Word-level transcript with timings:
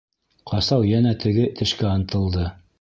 Ҡасау 0.51 0.87
йәнә 0.93 1.13
теге 1.27 1.47
тешкә 1.61 1.95
ынтылды... 2.01 2.51